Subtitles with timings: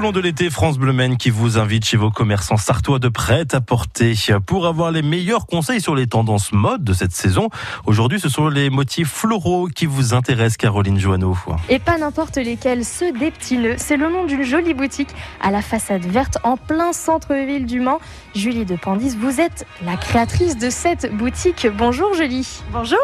[0.00, 3.08] au long de l'été, France Bleu Maine qui vous invite chez vos commerçants sartois de
[3.08, 4.14] prêt à porter
[4.46, 7.50] pour avoir les meilleurs conseils sur les tendances mode de cette saison.
[7.84, 11.36] Aujourd'hui, ce sont les motifs floraux qui vous intéressent, Caroline Joanneau.
[11.68, 13.74] Et pas n'importe lesquels, ceux des petits nœuds.
[13.78, 15.10] C'est le nom d'une jolie boutique
[15.42, 18.00] à la façade verte en plein centre-ville du Mans.
[18.34, 21.66] Julie de Pandis, vous êtes la créatrice de cette boutique.
[21.76, 22.62] Bonjour Julie.
[22.72, 22.98] Bonjour.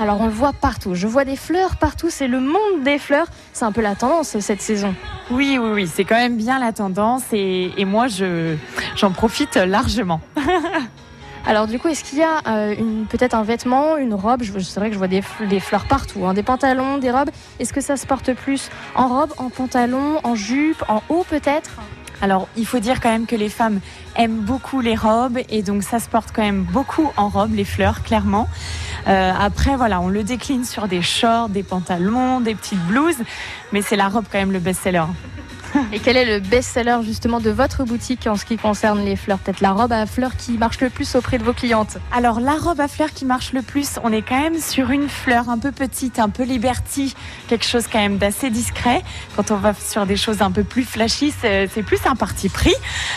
[0.00, 3.26] Alors on le voit partout, je vois des fleurs partout, c'est le monde des fleurs,
[3.52, 4.94] c'est un peu la tendance cette saison.
[5.30, 8.56] Oui, oui, oui, c'est quand même bien la tendance et, moi je,
[8.96, 10.22] j'en profite largement.
[11.46, 12.74] Alors du coup, est-ce qu'il y a euh,
[13.10, 14.42] peut-être un vêtement, une robe?
[14.42, 15.20] C'est vrai que je vois des,
[15.60, 17.30] fleurs partout, hein, des pantalons, des robes.
[17.58, 21.72] Est-ce que ça se porte plus en robe, en pantalon, en jupe, en haut peut-être?
[22.22, 23.80] Alors, il faut dire quand même que les femmes
[24.16, 27.64] aiment beaucoup les robes et donc ça se porte quand même beaucoup en robe, les
[27.64, 28.46] fleurs, clairement.
[29.08, 33.22] Euh, après, voilà, on le décline sur des shorts, des pantalons, des petites blouses,
[33.72, 35.04] mais c'est la robe quand même le best-seller.
[35.92, 39.38] Et quel est le best-seller justement de votre boutique en ce qui concerne les fleurs?
[39.38, 41.98] Peut-être la robe à fleurs qui marche le plus auprès de vos clientes?
[42.12, 45.08] Alors la robe à fleurs qui marche le plus, on est quand même sur une
[45.08, 47.14] fleur un peu petite, un peu liberty,
[47.48, 49.02] quelque chose quand même d'assez discret.
[49.36, 52.74] Quand on va sur des choses un peu plus flashy, c'est plus un parti pris.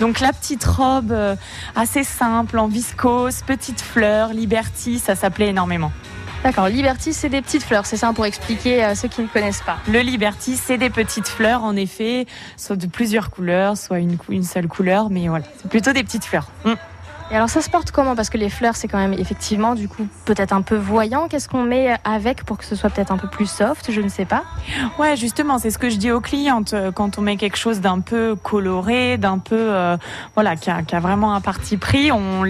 [0.00, 1.36] Donc la petite robe euh,
[1.76, 5.92] assez simple, en viscose, petite fleur, liberty, ça s'appelait énormément.
[6.44, 9.62] D'accord, Liberty, c'est des petites fleurs, c'est ça pour expliquer à ceux qui ne connaissent
[9.62, 9.78] pas.
[9.88, 12.26] Le Liberty, c'est des petites fleurs, en effet,
[12.58, 16.26] soit de plusieurs couleurs, soit une, une seule couleur, mais voilà, c'est plutôt des petites
[16.26, 16.50] fleurs.
[16.66, 16.74] Mm.
[17.30, 18.14] Et alors ça se porte comment?
[18.14, 21.26] Parce que les fleurs, c'est quand même effectivement du coup peut-être un peu voyant.
[21.28, 23.90] Qu'est-ce qu'on met avec pour que ce soit peut-être un peu plus soft?
[23.90, 24.44] Je ne sais pas.
[24.98, 26.74] Ouais, justement, c'est ce que je dis aux clientes.
[26.74, 29.96] Euh, quand on met quelque chose d'un peu coloré, d'un peu euh,
[30.34, 32.42] voilà, qui a, vraiment un parti pris, on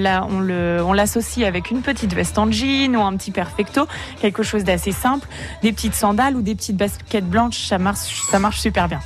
[0.93, 3.87] l'associe avec une petite veste en jean ou un petit perfecto,
[4.21, 5.27] quelque chose d'assez simple,
[5.63, 9.01] des petites sandales ou des petites baskets blanches, ça marche super bien.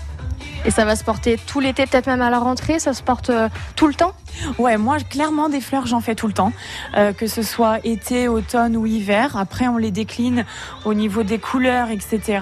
[0.68, 3.30] Et ça va se porter tout l'été, peut-être même à la rentrée, ça se porte
[3.30, 4.12] euh, tout le temps?
[4.58, 6.52] Ouais, moi clairement des fleurs j'en fais tout le temps,
[6.94, 9.38] euh, que ce soit été, automne ou hiver.
[9.38, 10.44] Après on les décline
[10.84, 12.40] au niveau des couleurs, etc.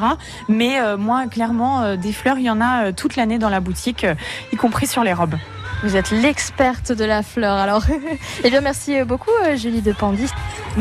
[0.48, 4.04] Mais euh, moi clairement des fleurs il y en a toute l'année dans la boutique,
[4.52, 5.36] y compris sur les robes.
[5.84, 7.84] Vous êtes l'experte de la fleur alors.
[8.42, 10.30] eh bien merci beaucoup Julie de Pandis.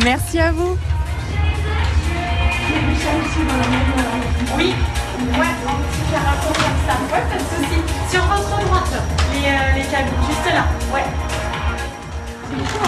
[0.04, 0.76] Merci à vous.
[4.58, 4.74] Oui,
[5.38, 6.95] ouais, un petit caractère comme ça.
[7.16, 7.82] Ouais, pas de soucis.
[8.12, 10.66] Sur votre droite, les, euh, les cabines, juste là.
[10.94, 11.06] Ouais.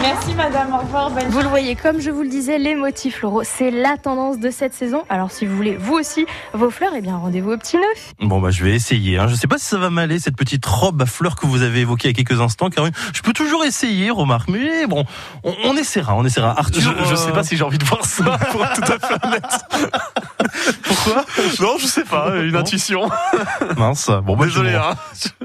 [0.01, 1.09] Merci madame, au revoir.
[1.09, 4.49] vous le voyez, comme je vous le disais, les motifs floraux, c'est la tendance de
[4.51, 5.03] cette saison.
[5.09, 8.13] Alors si vous voulez vous aussi vos fleurs, eh bien rendez-vous au petit neuf.
[8.19, 9.17] Bon bah je vais essayer.
[9.17, 9.27] Hein.
[9.27, 11.81] Je sais pas si ça va m'aller cette petite robe à fleurs que vous avez
[11.81, 15.05] évoquée il y a quelques instants, Car Je peux toujours essayer, remarque, mais bon,
[15.43, 16.57] on, essaiera, on essaiera.
[16.59, 19.25] Arthur, je, sais pas si j'ai envie de voir ça, pour être tout à fait
[19.25, 19.43] honnête.
[20.83, 21.25] Pourquoi
[21.59, 23.09] Non, je sais pas, une intuition.
[23.77, 24.09] Mince.
[24.23, 24.75] Bon, bah, désolé.
[24.75, 24.95] Hein.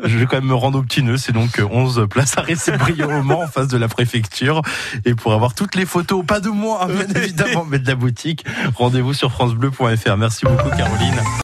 [0.03, 1.16] Je vais quand même me rendre au petit nœud.
[1.16, 4.62] C'est donc 11 places à Récébrio au Mans en face de la préfecture.
[5.05, 7.94] Et pour avoir toutes les photos, pas de moi, hein, bien évidemment, mais de la
[7.94, 8.44] boutique,
[8.77, 10.16] rendez-vous sur francebleu.fr.
[10.16, 11.21] Merci beaucoup, Caroline.